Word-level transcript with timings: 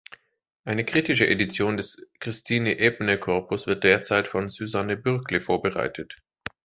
Eine 0.63 0.83
kritische 0.83 1.27
Edition 1.27 1.77
des 1.77 2.03
Christine-Ebner-Corpus 2.19 3.67
wird 3.67 3.83
derzeit 3.83 4.27
von 4.27 4.49
Susanne 4.49 4.97
Bürkle 4.97 5.41
vorbereitet. 5.41 6.23